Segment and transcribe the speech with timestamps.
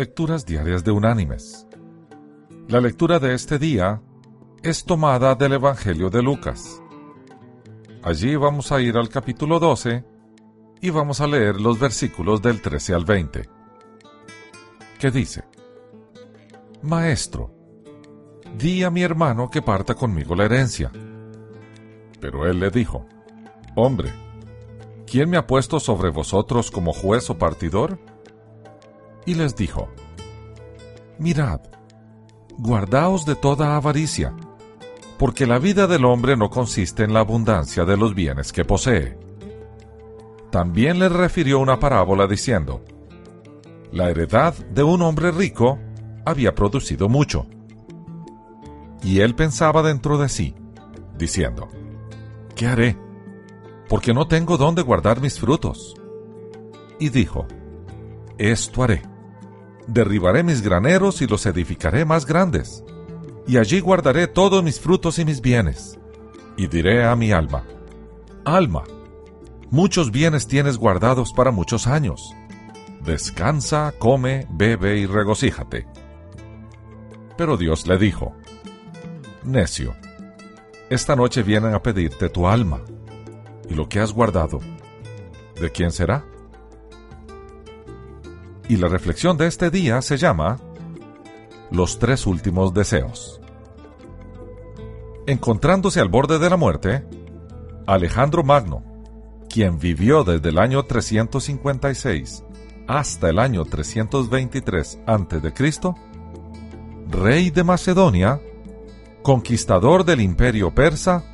[0.00, 1.66] Lecturas Diarias de Unánimes.
[2.68, 4.00] La lectura de este día
[4.62, 6.82] es tomada del Evangelio de Lucas.
[8.02, 10.02] Allí vamos a ir al capítulo 12
[10.80, 13.46] y vamos a leer los versículos del 13 al 20.
[14.98, 15.44] Que dice,
[16.80, 17.52] Maestro,
[18.56, 20.90] di a mi hermano que parta conmigo la herencia.
[22.18, 23.04] Pero él le dijo,
[23.76, 24.10] Hombre,
[25.06, 27.98] ¿quién me ha puesto sobre vosotros como juez o partidor?
[29.26, 29.88] Y les dijo,
[31.18, 31.60] Mirad,
[32.56, 34.34] guardaos de toda avaricia,
[35.18, 39.18] porque la vida del hombre no consiste en la abundancia de los bienes que posee.
[40.50, 42.82] También les refirió una parábola diciendo,
[43.92, 45.78] La heredad de un hombre rico
[46.24, 47.46] había producido mucho.
[49.02, 50.54] Y él pensaba dentro de sí,
[51.18, 51.68] diciendo,
[52.56, 52.96] ¿Qué haré?
[53.88, 55.94] Porque no tengo dónde guardar mis frutos.
[56.98, 57.46] Y dijo,
[58.38, 59.09] Esto haré
[59.92, 62.84] derribaré mis graneros y los edificaré más grandes,
[63.46, 65.98] y allí guardaré todos mis frutos y mis bienes.
[66.56, 67.64] Y diré a mi alma,
[68.44, 68.84] Alma,
[69.70, 72.34] muchos bienes tienes guardados para muchos años.
[73.04, 75.86] Descansa, come, bebe y regocíjate.
[77.36, 78.34] Pero Dios le dijo,
[79.42, 79.94] Necio,
[80.90, 82.82] esta noche vienen a pedirte tu alma,
[83.68, 84.60] y lo que has guardado,
[85.60, 86.24] ¿de quién será?
[88.70, 90.56] Y la reflexión de este día se llama
[91.72, 93.40] Los tres últimos deseos.
[95.26, 97.04] Encontrándose al borde de la muerte,
[97.88, 98.84] Alejandro Magno,
[99.48, 102.44] quien vivió desde el año 356
[102.86, 105.94] hasta el año 323 a.C.,
[107.08, 108.40] rey de Macedonia,
[109.24, 111.24] conquistador del imperio persa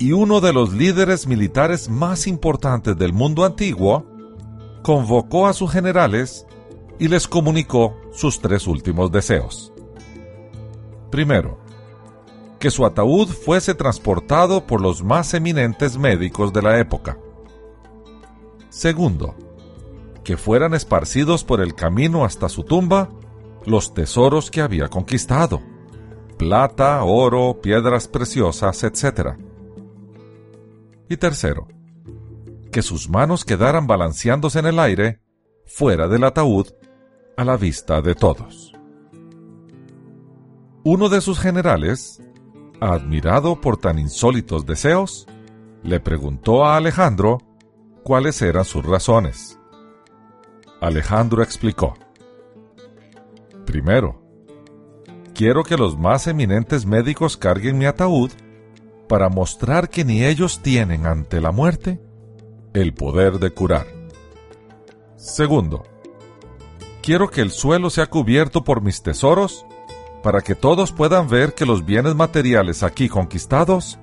[0.00, 4.04] y uno de los líderes militares más importantes del mundo antiguo,
[4.82, 6.48] convocó a sus generales
[6.98, 9.72] y les comunicó sus tres últimos deseos.
[11.10, 11.58] Primero,
[12.58, 17.18] que su ataúd fuese transportado por los más eminentes médicos de la época.
[18.70, 19.34] Segundo,
[20.24, 23.10] que fueran esparcidos por el camino hasta su tumba
[23.66, 25.62] los tesoros que había conquistado,
[26.38, 29.36] plata, oro, piedras preciosas, etc.
[31.08, 31.68] Y tercero,
[32.72, 35.20] que sus manos quedaran balanceándose en el aire,
[35.66, 36.68] fuera del ataúd,
[37.36, 38.72] a la vista de todos.
[40.84, 42.22] Uno de sus generales,
[42.80, 45.26] admirado por tan insólitos deseos,
[45.82, 47.38] le preguntó a Alejandro
[48.02, 49.58] cuáles eran sus razones.
[50.80, 51.94] Alejandro explicó.
[53.64, 54.22] Primero,
[55.34, 58.30] quiero que los más eminentes médicos carguen mi ataúd
[59.08, 62.00] para mostrar que ni ellos tienen ante la muerte
[62.74, 63.86] el poder de curar.
[65.16, 65.84] Segundo,
[67.04, 69.66] quiero que el suelo sea cubierto por mis tesoros,
[70.22, 73.98] para que todos puedan ver que los bienes materiales aquí conquistados,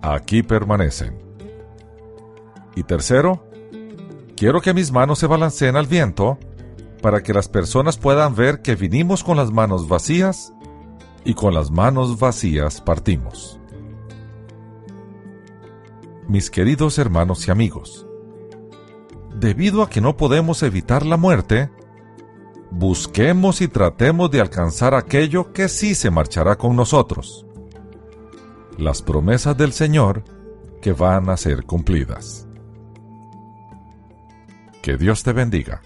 [0.00, 1.18] aquí permanecen.
[2.74, 3.44] Y tercero,
[4.38, 6.38] quiero que mis manos se balanceen al viento,
[7.02, 10.54] para que las personas puedan ver que vinimos con las manos vacías
[11.26, 13.60] y con las manos vacías partimos.
[16.26, 18.06] Mis queridos hermanos y amigos,
[19.34, 21.70] debido a que no podemos evitar la muerte,
[22.70, 27.46] busquemos y tratemos de alcanzar aquello que sí se marchará con nosotros.
[28.78, 30.24] Las promesas del Señor
[30.80, 32.46] que van a ser cumplidas.
[34.82, 35.82] Que Dios te bendiga.